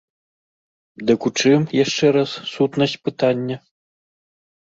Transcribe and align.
Дык 1.09 1.25
у 1.29 1.31
чым, 1.41 1.61
яшчэ 1.83 2.05
раз, 2.17 2.31
сутнасць 2.53 2.97
пытання? 3.09 3.57